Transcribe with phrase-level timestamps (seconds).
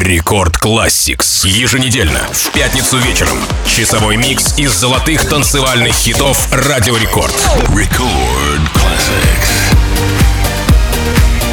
[0.00, 1.44] Record Classics.
[1.44, 3.38] Еженедельно, в пятницу вечером.
[3.66, 7.34] Часовой микс из золотых танцевальных хитов Радио Рекорд.
[7.68, 9.50] Record Classics.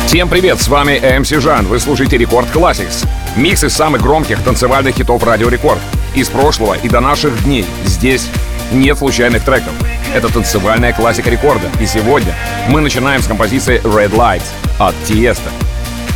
[0.07, 1.65] Всем привет, с вами MC Жан.
[1.65, 3.05] Вы слушаете Record Classics.
[3.35, 5.81] Микс из самых громких танцевальных хитов Радио Рекорд.
[6.15, 7.65] Из прошлого и до наших дней.
[7.83, 8.29] Здесь
[8.71, 9.73] нет случайных треков.
[10.15, 11.69] Это танцевальная классика рекорда.
[11.81, 12.33] И сегодня
[12.69, 14.45] мы начинаем с композиции Red Lights
[14.79, 15.51] от Тиеста.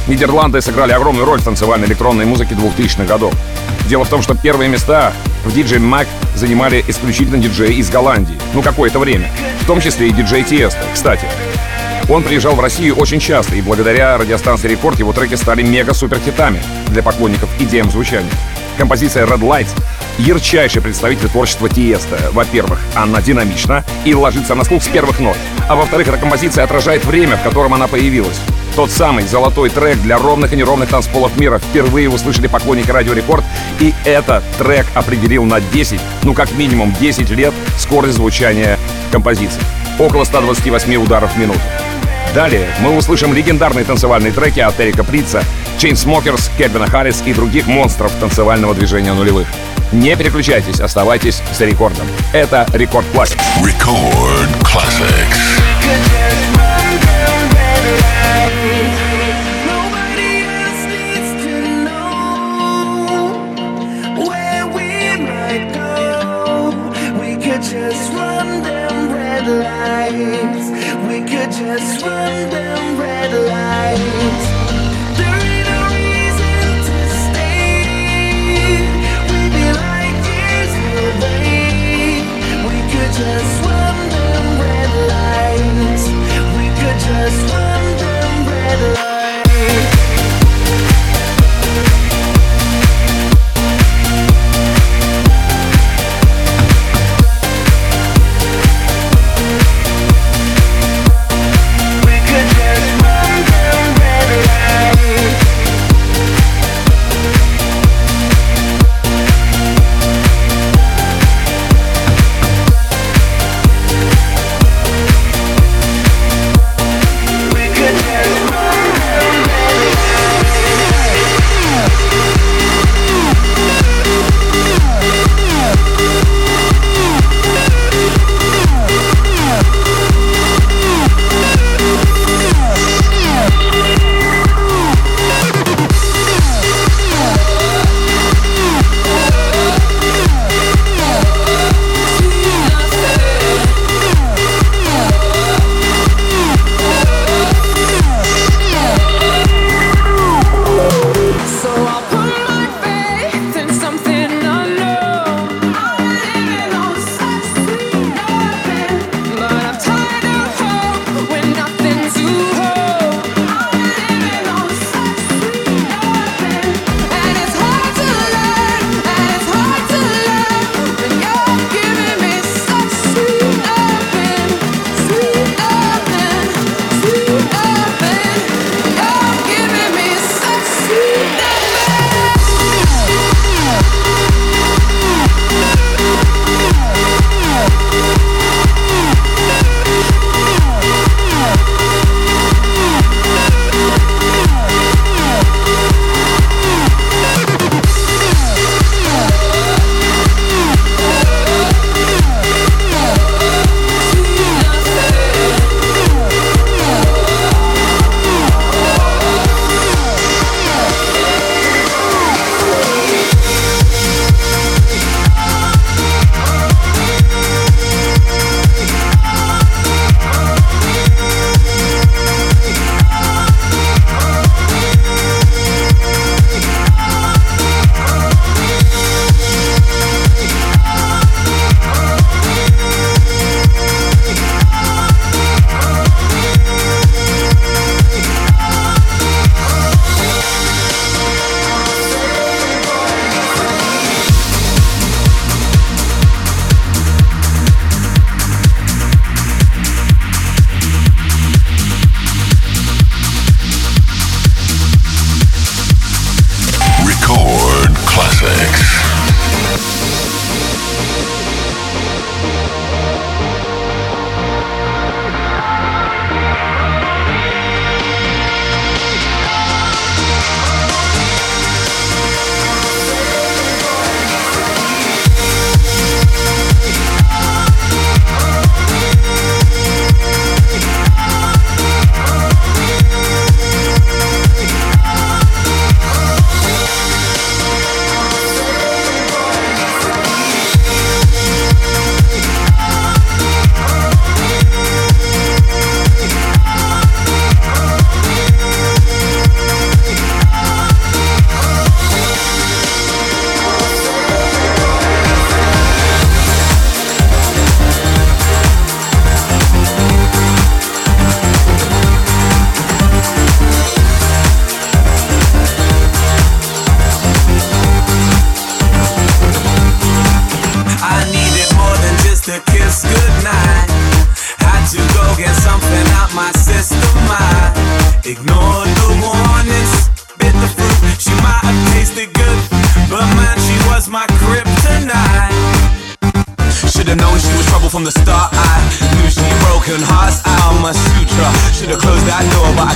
[0.07, 3.33] Нидерланды сыграли огромную роль в танцевальной электронной музыке 2000-х годов.
[3.87, 5.13] Дело в том, что первые места
[5.45, 8.37] в DJ Mac занимали исключительно диджеи из Голландии.
[8.53, 9.29] Ну, какое-то время.
[9.61, 11.25] В том числе и диджей Тиеста, кстати.
[12.09, 16.61] Он приезжал в Россию очень часто, и благодаря радиостанции Рекорд его треки стали мега-супер хитами
[16.87, 18.31] для поклонников идеям звучания.
[18.77, 19.69] Композиция Red Lights—
[20.17, 22.17] ярчайший представитель творчества Тиеста.
[22.31, 25.37] Во-первых, она динамична и ложится на слух с первых нот.
[25.67, 28.39] А во-вторых, эта композиция отражает время, в котором она появилась.
[28.75, 33.43] Тот самый золотой трек для ровных и неровных танцполов мира впервые услышали поклонники Радио Рекорд,
[33.79, 38.79] и этот трек определил на 10, ну как минимум 10 лет скорость звучания
[39.11, 39.61] композиции.
[39.99, 41.59] Около 128 ударов в минуту.
[42.33, 45.43] Далее мы услышим легендарные танцевальные треки от Эрика Прица,
[45.77, 49.47] Chainsmokers, Кельвина Харрис и других монстров танцевального движения нулевых.
[49.91, 52.07] Не переключайтесь, оставайтесь с рекордом.
[52.31, 53.41] Это Record Classics.
[53.61, 56.60] Record Classics.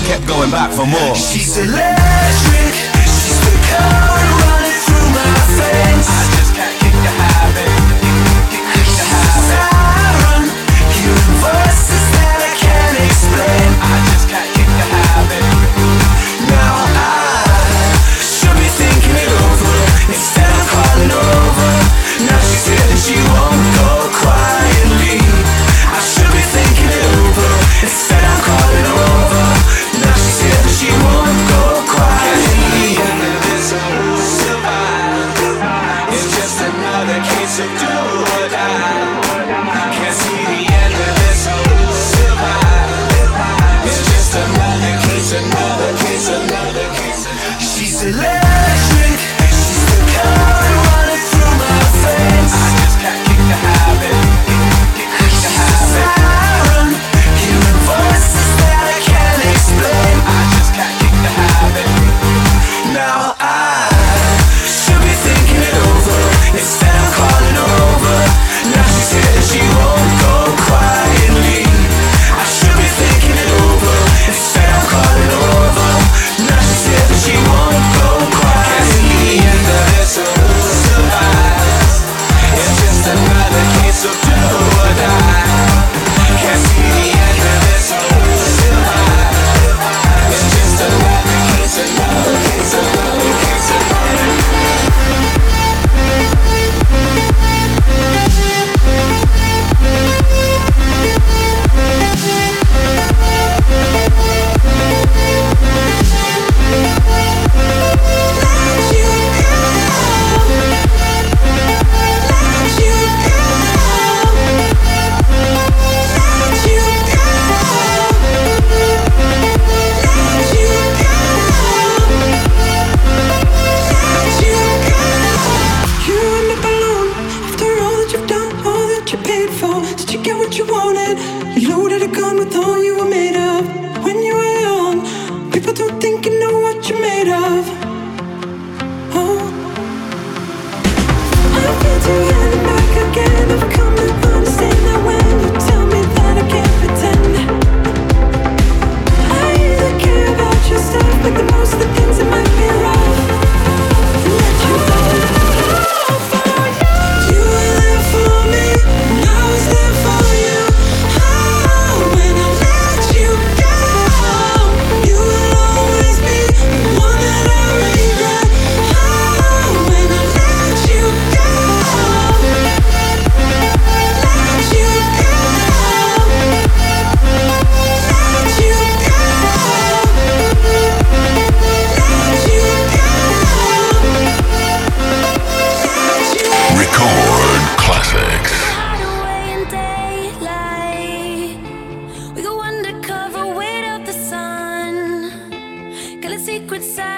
[0.06, 1.16] kept going back for more.
[1.16, 2.74] She's electric,
[3.10, 4.25] she's the color.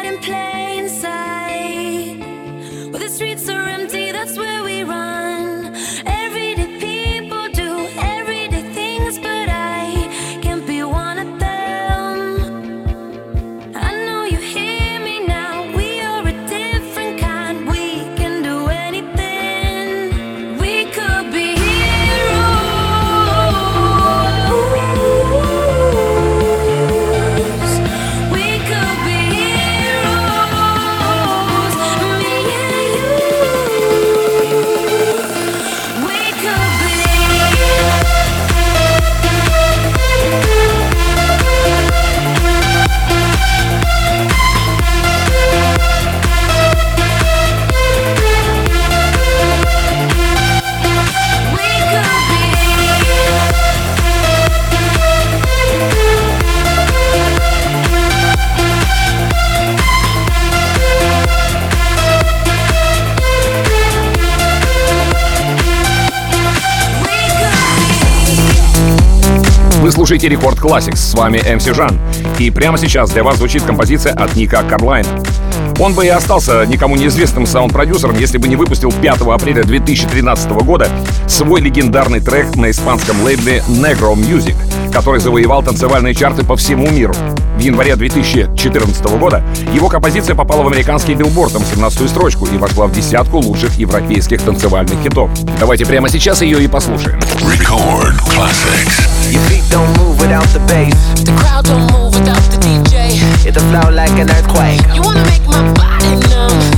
[0.06, 0.57] and play.
[70.08, 72.00] слушаете Record Classics, с вами MC Жан.
[72.40, 75.10] И прямо сейчас для вас звучит композиция от Ника Карлайна.
[75.80, 80.88] Он бы и остался никому неизвестным саунд-продюсером, если бы не выпустил 5 апреля 2013 года
[81.28, 84.56] свой легендарный трек на испанском лейбле Negro Music—
[84.92, 87.14] который завоевал танцевальные чарты по всему миру.
[87.58, 92.88] В январе 2014 года его композиция попала в американский билборд на 17 строчку и вошла
[92.88, 95.30] в десятку лучших европейских танцевальных хитов.
[95.60, 97.20] Давайте прямо сейчас ее и послушаем.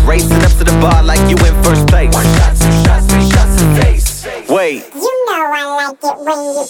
[0.07, 2.09] Racing up to the bar like you in first place.
[5.89, 6.65] like it when you.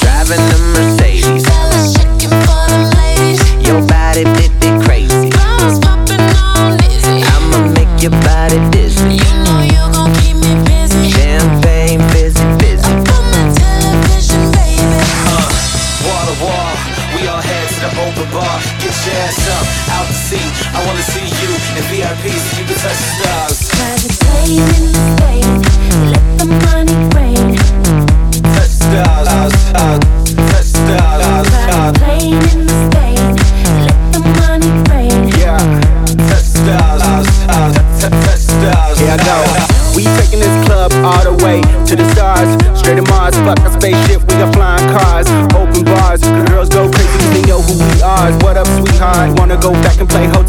[0.00, 2.21] Driving a Mercedes.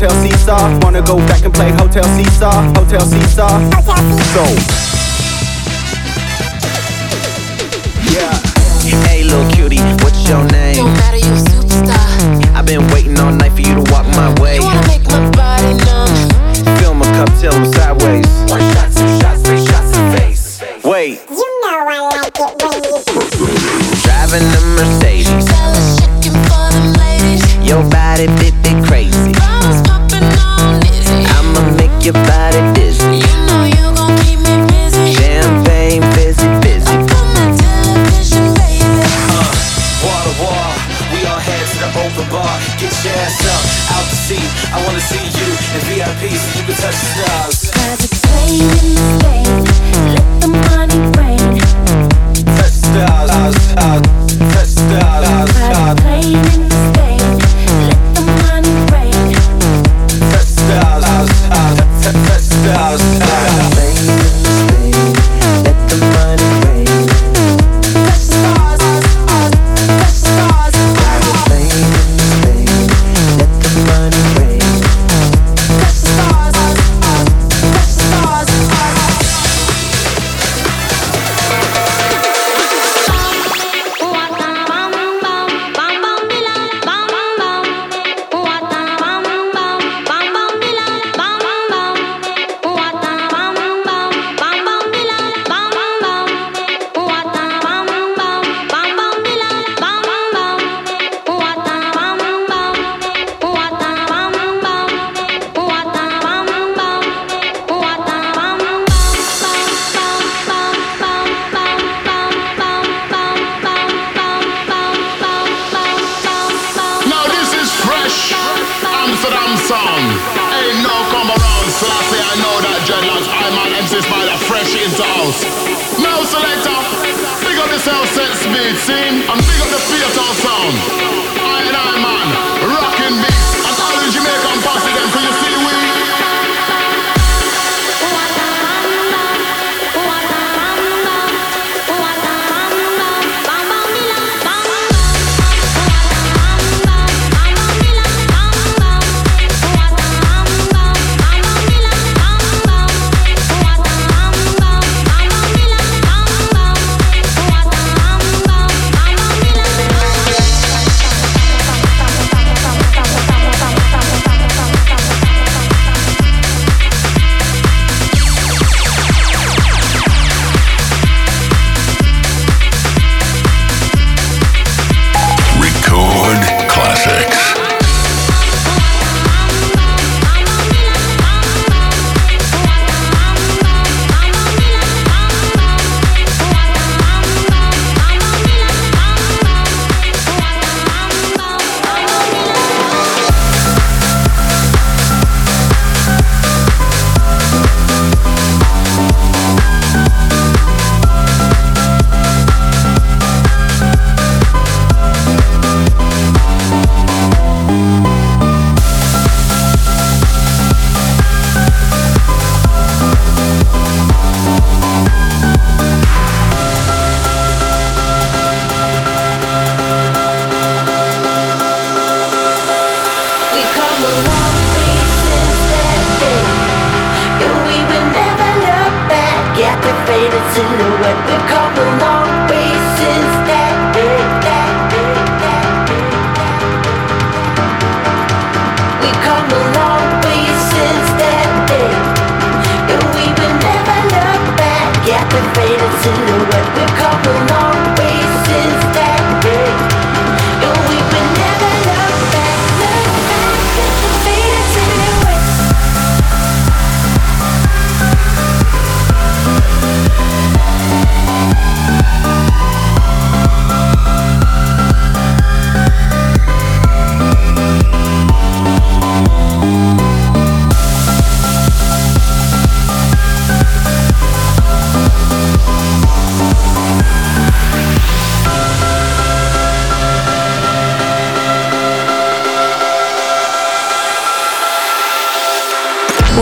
[0.04, 0.80] Hotel Seesaw.
[0.82, 3.48] Wanna go back and play Hotel Seesaw, Hotel Seesaw.
[4.36, 4.44] So.
[8.12, 8.36] Yeah.
[9.08, 10.76] Hey, little cutie, what's your name?
[10.76, 12.54] Don't matter, you superstar.
[12.54, 14.56] I've been waiting all night for you to walk my way.
[14.56, 16.78] You wanna make my body numb.
[16.80, 18.33] Fill my cup till I'm sideways.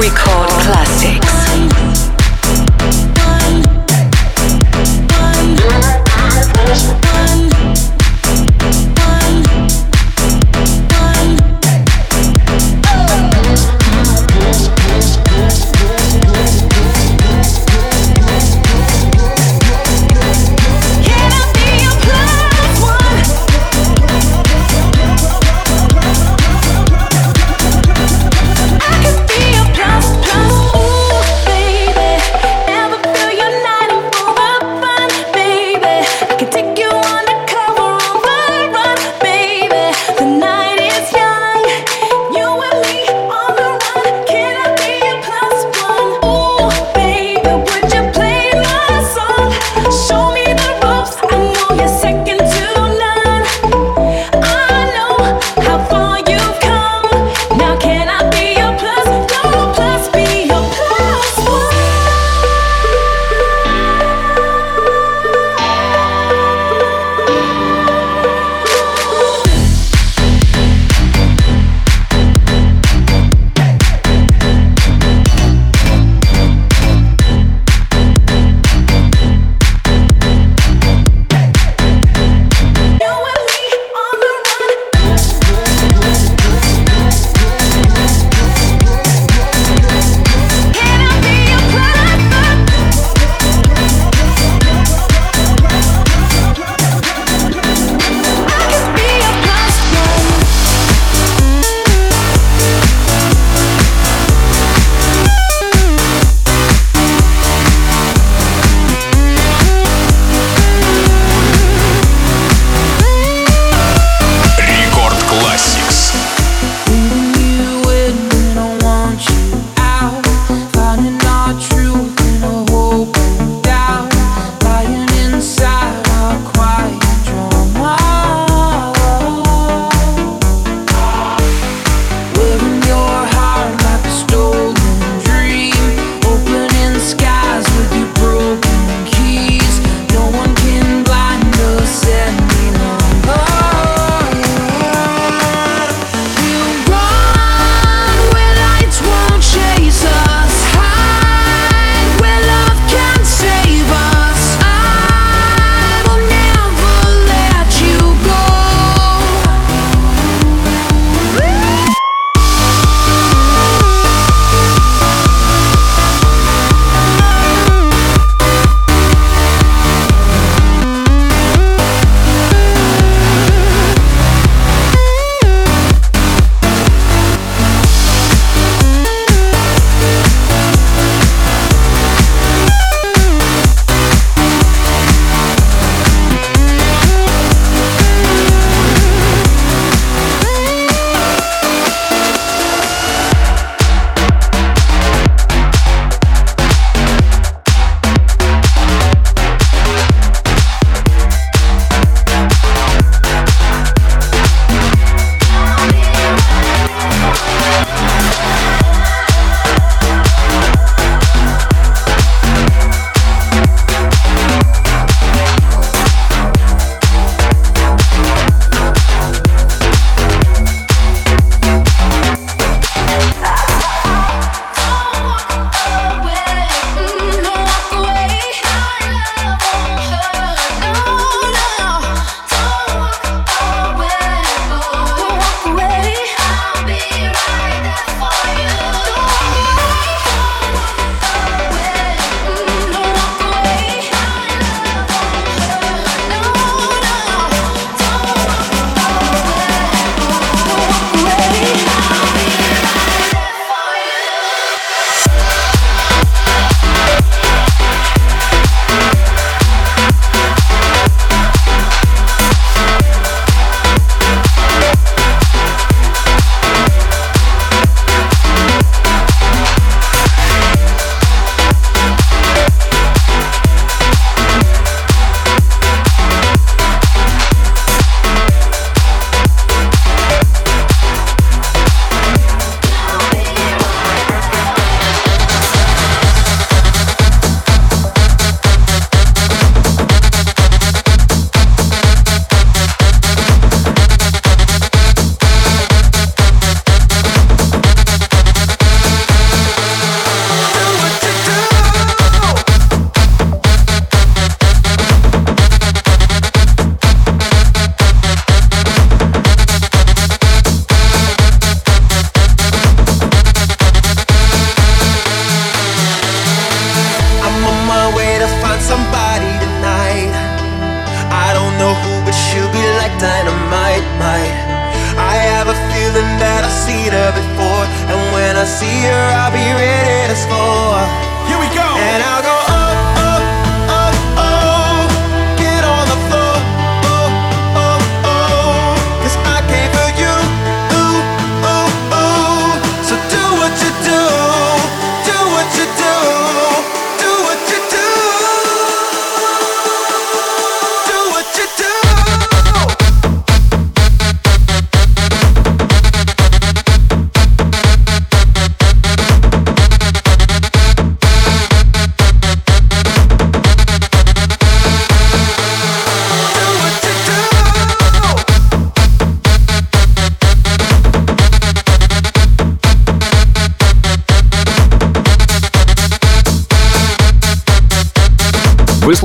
[0.02, 1.91] Record classics.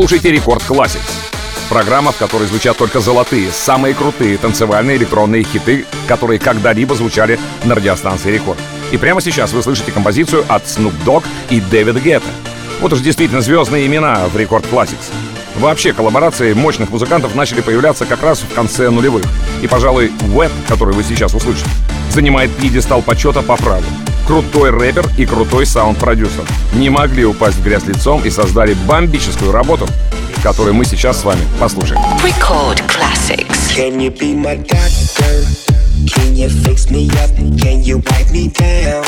[0.07, 1.11] Слушаете Record Classics.
[1.69, 7.75] Программа, в которой звучат только золотые, самые крутые танцевальные электронные хиты, которые когда-либо звучали на
[7.75, 8.61] радиостанции Рекорд.
[8.93, 12.29] И прямо сейчас вы слышите композицию от Snoop Dogg и Дэвида Гетта.
[12.81, 15.11] Вот уж действительно звездные имена в Record Classics.
[15.57, 19.25] Вообще, коллаборации мощных музыкантов начали появляться как раз в конце нулевых.
[19.61, 21.69] И, пожалуй, Sweat, который вы сейчас услышите,
[22.11, 23.83] занимает пьедестал почета по праву.
[24.27, 26.45] Крутой рэпер и крутой саунд-продюсер.
[26.75, 29.87] Не могли упасть в грязь лицом и создали бомбическую работу,
[30.43, 32.01] которую мы сейчас с вами послушаем.
[32.25, 33.77] Record Classics.
[33.77, 35.66] Can you be my doctor?
[36.27, 37.31] Can you fix me up?
[37.63, 39.05] Can you wipe me down?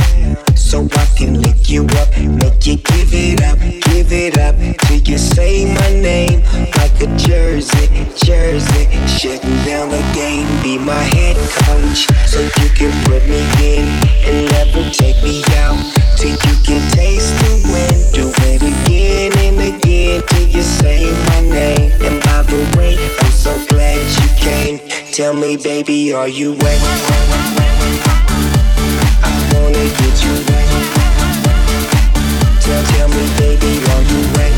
[0.54, 4.54] So I can lick you up, make you give it up, give it up
[4.86, 6.44] till you say my name
[6.78, 8.86] like a jersey, jersey.
[9.08, 11.34] Shutting down the game, be my head
[11.66, 13.88] coach, so you can put me in
[14.22, 15.76] and never take me out
[16.16, 18.14] till you can taste the wind.
[18.14, 21.92] Do it again and again till you say my name.
[22.00, 24.78] And by the way, I'm so glad you came.
[25.12, 26.80] Tell me, baby, are you wet?
[29.22, 30.68] I wanna get you wet.
[32.64, 34.54] Tell, tell me, baby, are you wet?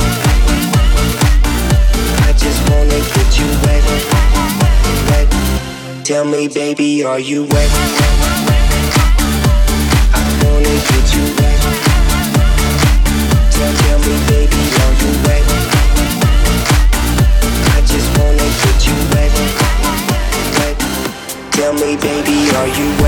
[2.28, 3.82] I just wanna get you wet.
[5.10, 5.28] Wet.
[6.04, 8.39] Tell me, baby, are you wet?
[22.60, 22.99] Are you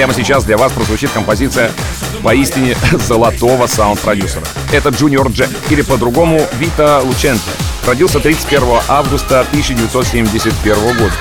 [0.00, 1.70] прямо сейчас для вас прозвучит композиция
[2.22, 2.74] поистине
[3.06, 4.42] золотого саунд-продюсера.
[4.72, 7.50] Это Junior Jack, или по-другому Vito Lucente.
[7.86, 11.12] Родился 31 августа 1971 года.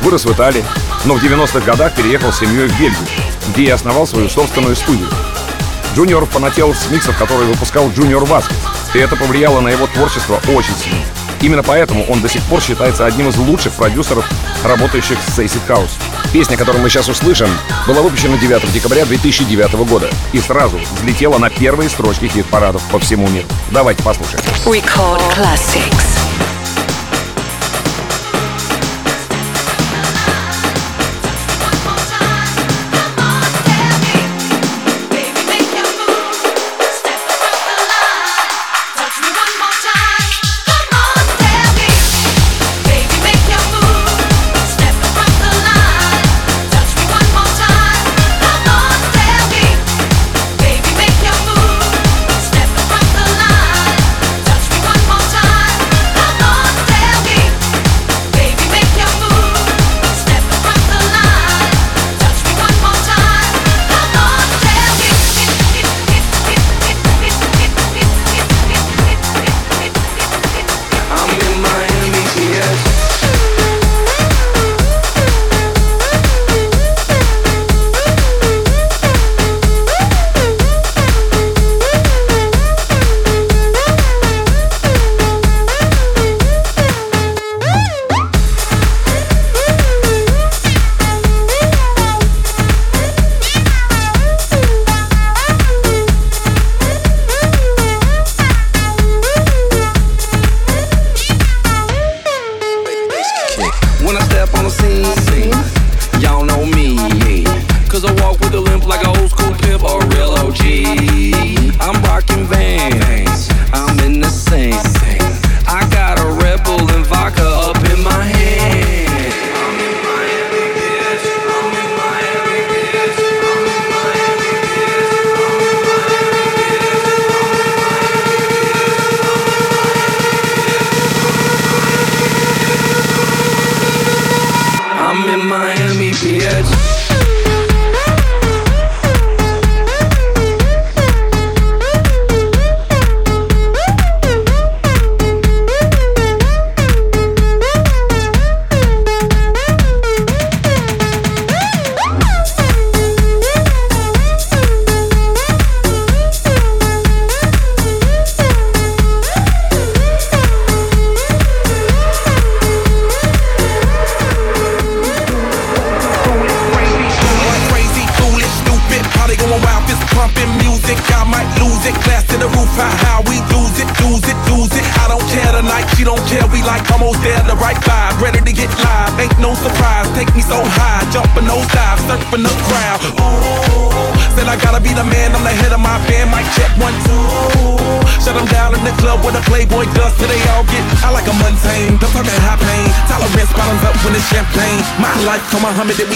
[0.00, 0.64] Вырос в Италии,
[1.04, 3.06] но в 90-х годах переехал с семьей в Бельгию,
[3.50, 5.08] где и основал свою собственную студию.
[5.94, 8.56] Junior фанател с миксов, который выпускал Junior Vasquez,
[8.94, 11.21] и это повлияло на его творчество очень сильно.
[11.42, 14.24] Именно поэтому он до сих пор считается одним из лучших продюсеров,
[14.64, 15.90] работающих с Acid House.
[16.32, 17.48] Песня, которую мы сейчас услышим,
[17.86, 23.28] была выпущена 9 декабря 2009 года и сразу взлетела на первые строчки хит-парадов по всему
[23.28, 23.46] миру.
[23.70, 24.42] Давайте послушаем.
[24.64, 26.11] Record Classics.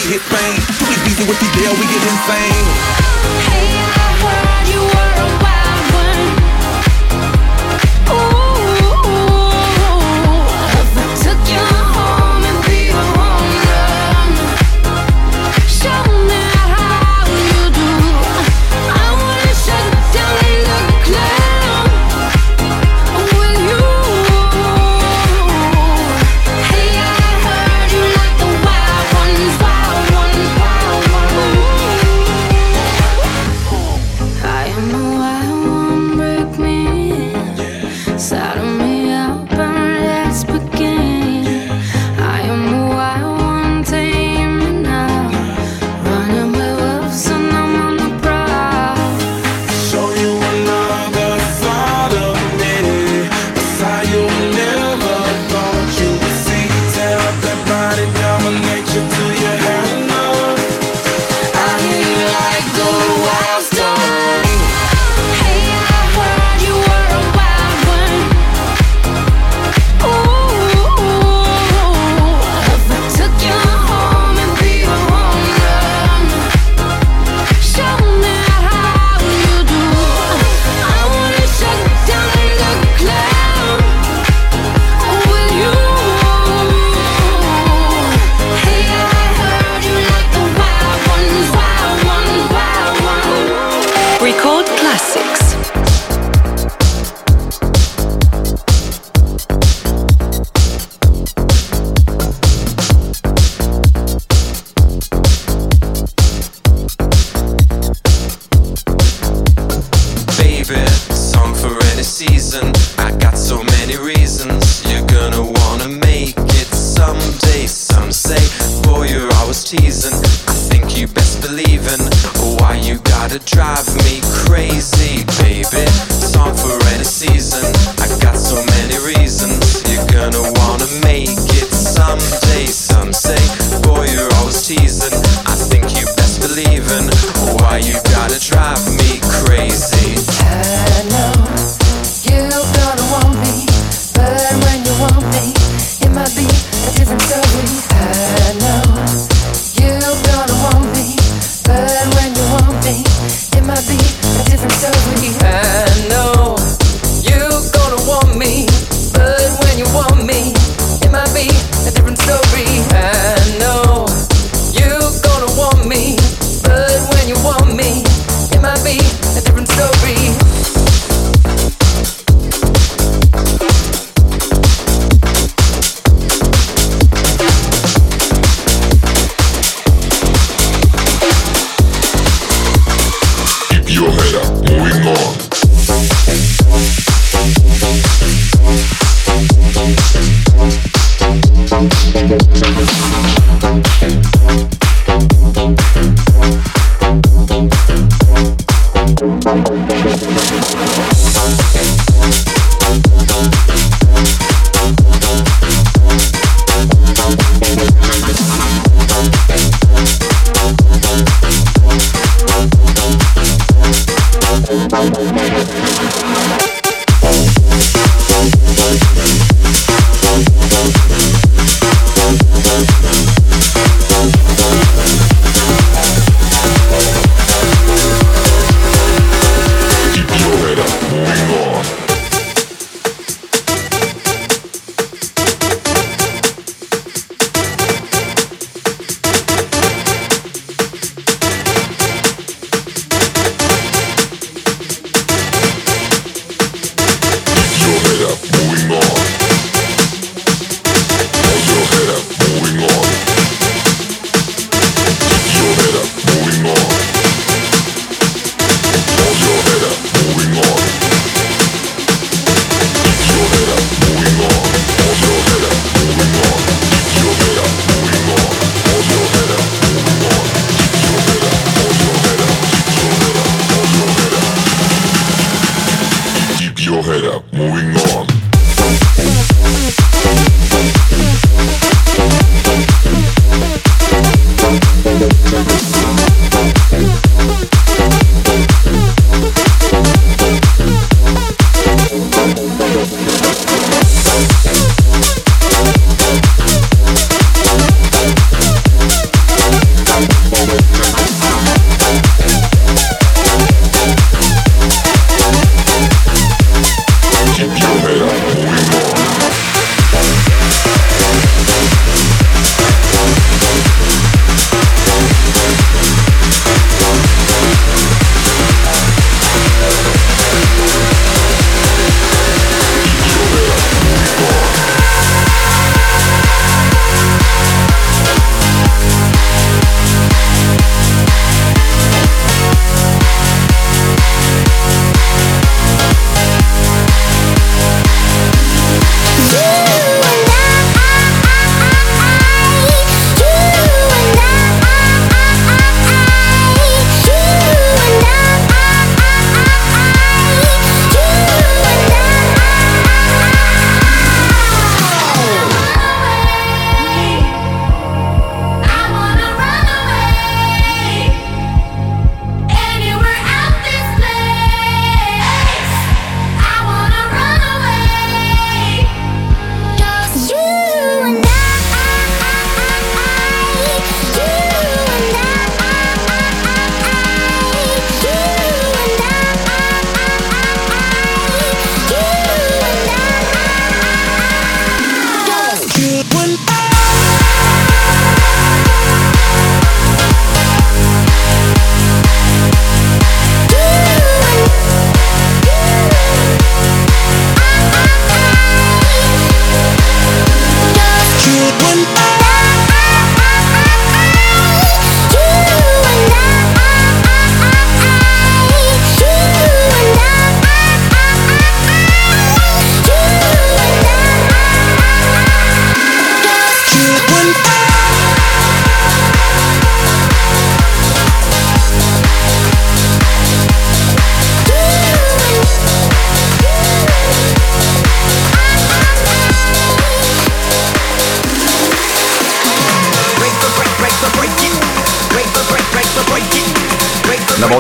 [0.07, 0.46] hit bang.
[38.27, 38.86] inside of me.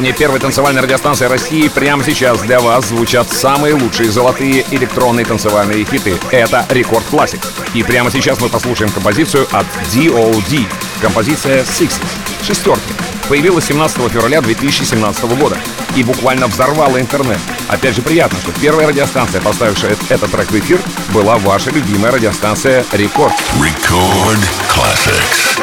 [0.07, 5.85] Волне первой танцевальной радиостанции России прямо сейчас для вас звучат самые лучшие золотые электронные танцевальные
[5.85, 6.17] хиты.
[6.31, 7.41] Это Record Classics.
[7.75, 10.65] И прямо сейчас мы послушаем композицию от DOD.
[11.01, 11.99] Композиция Sixes.
[12.41, 12.93] Шестерки.
[13.29, 15.59] Появилась 17 февраля 2017 года
[15.97, 17.41] и буквально взорвала интернет.
[17.67, 20.79] Опять же приятно, что первая радиостанция, поставившая этот трек в эфир,
[21.13, 23.35] была ваша любимая радиостанция Рекорд.
[23.59, 24.39] Record
[24.69, 25.59] Classics.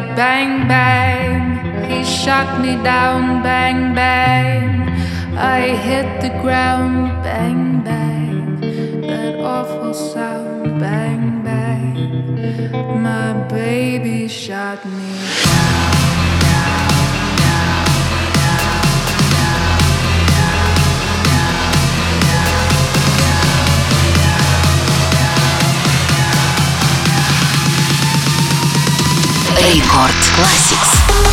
[0.00, 0.16] Fight.
[0.16, 1.90] Bang, bang.
[1.90, 3.42] He shot me down.
[3.42, 4.88] Bang, bang.
[5.36, 7.22] I hit the ground.
[7.22, 8.60] Bang, bang.
[9.02, 10.80] That awful sound.
[10.80, 13.02] Bang, bang.
[13.02, 14.84] My baby shot
[29.65, 31.24] Рекорд Classics.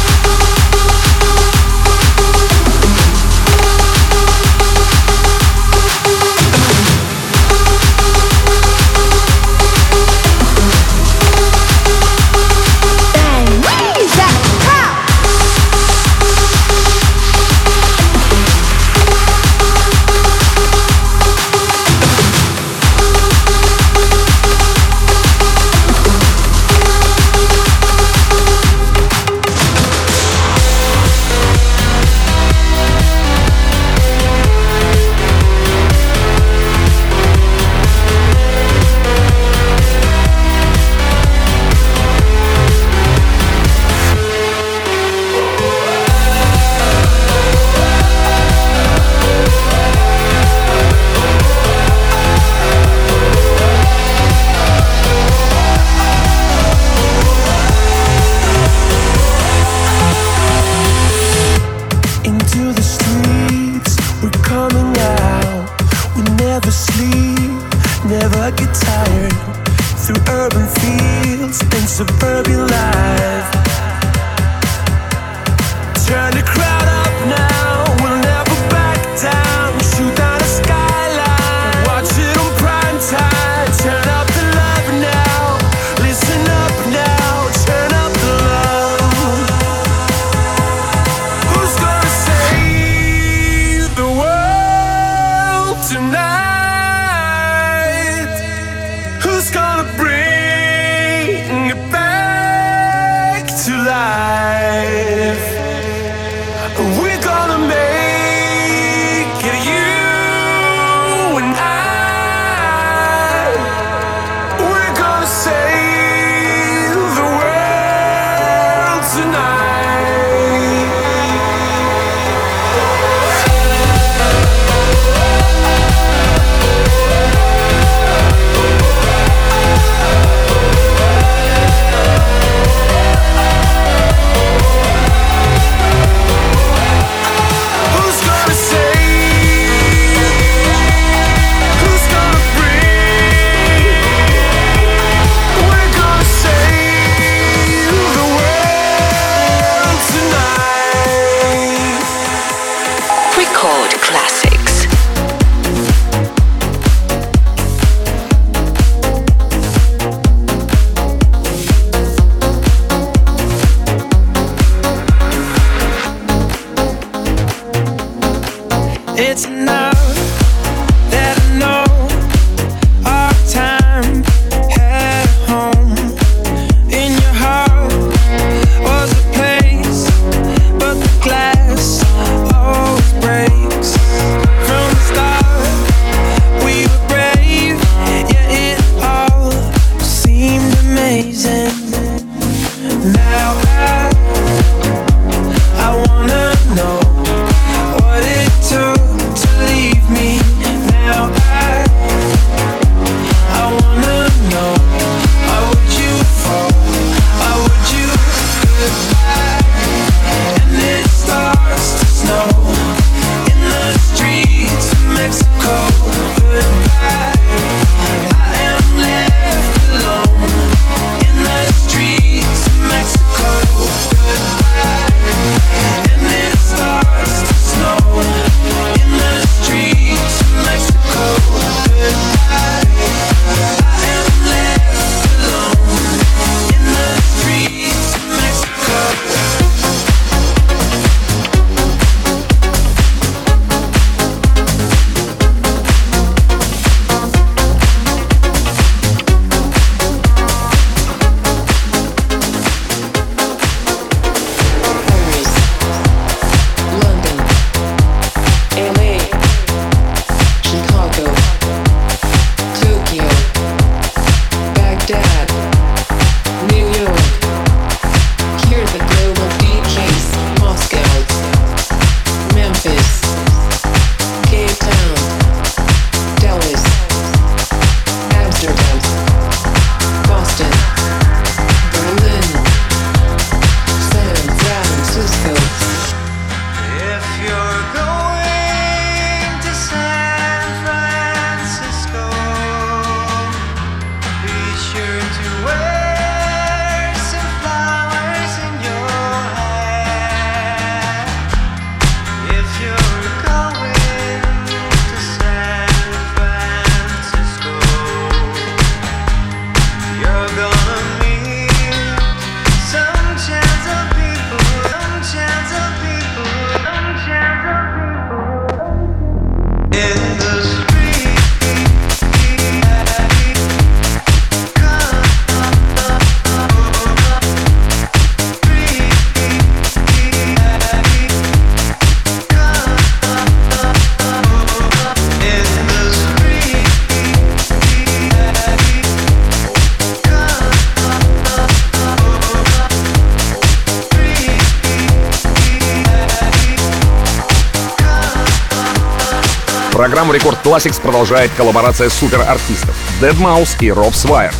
[350.73, 354.51] Classics продолжает коллаборация супер-артистов Deadmau5 и Rob Swire.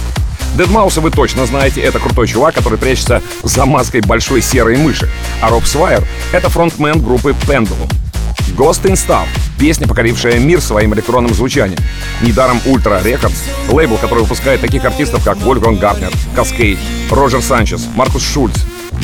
[0.55, 5.09] Дедмауса вы точно знаете, это крутой чувак, который прячется за маской большой серой мыши.
[5.41, 7.91] А Rob Swire— это фронтмен группы Pendulum.
[8.55, 9.25] Ghost in Star—
[9.59, 11.79] песня, покорившая мир своим электронным звучанием.
[12.21, 13.39] Недаром Ultra Records—
[13.71, 16.77] лейбл, который выпускает таких артистов, как Вольгон Гартнер, Каскейд,
[17.09, 18.59] Роджер Санчес, Маркус Шульц.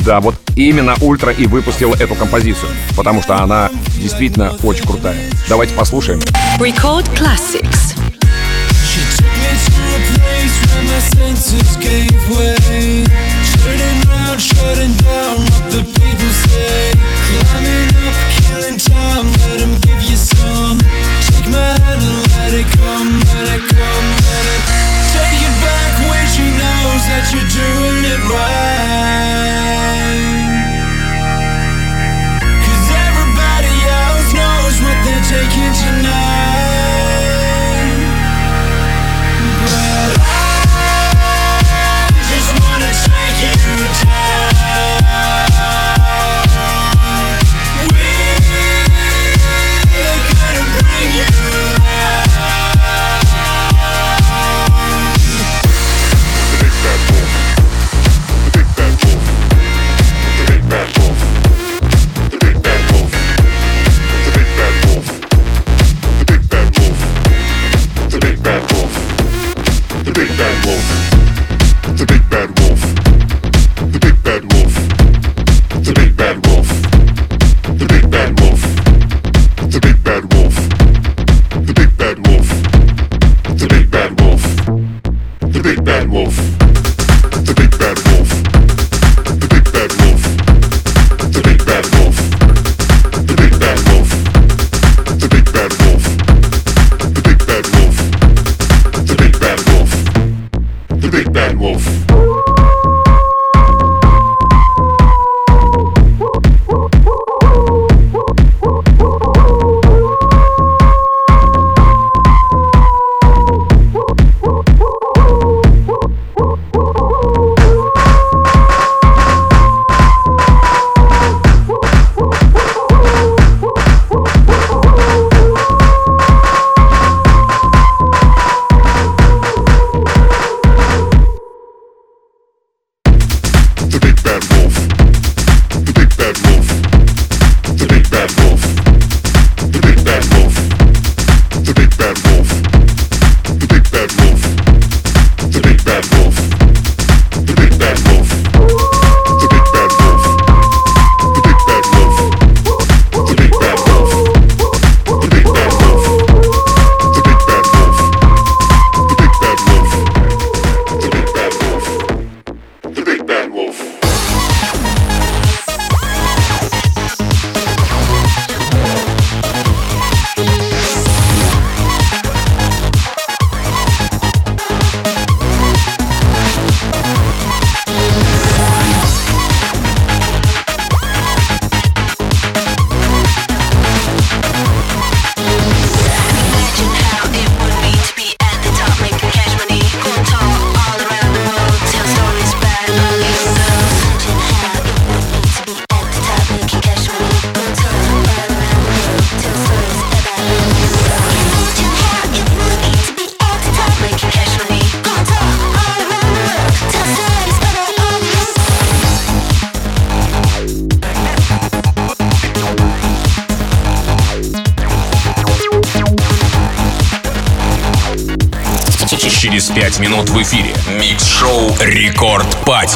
[0.06, 5.30] Да, вот именно Ультра и выпустил эту композицию, потому что она действительно очень крутая.
[5.48, 6.20] Давайте послушаем.
[6.60, 7.59] Record Classic.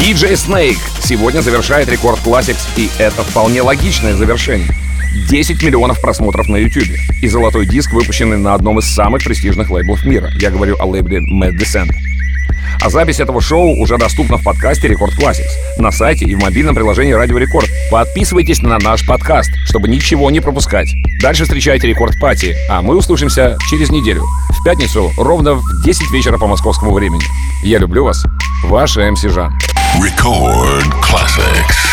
[0.00, 4.68] DJ Snake сегодня завершает Record Classics, и это вполне логичное завершение.
[5.28, 6.88] 10 миллионов просмотров на YouTube
[7.22, 10.30] и золотой диск, выпущенный на одном из самых престижных лейблов мира.
[10.34, 11.90] Я говорю о лейбле Mad Decent.
[12.82, 16.74] А запись этого шоу уже доступна в подкасте Рекорд Classics, на сайте и в мобильном
[16.74, 17.68] приложении Радио Рекорд.
[17.90, 20.92] Подписывайтесь на наш подкаст, чтобы ничего не пропускать.
[21.22, 26.36] Дальше встречайте Record Party, а мы услышимся через неделю, в пятницу, ровно в 10 вечера
[26.36, 27.22] по московскому времени.
[27.62, 28.24] Я люблю вас.
[28.64, 29.56] Ваш МС Жан.
[30.00, 31.83] Record Classics.